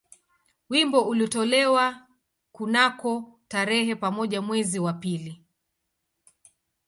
[0.69, 2.07] Wimbo ulitolewa
[2.51, 5.43] kunako tarehe moja mwezi wa pili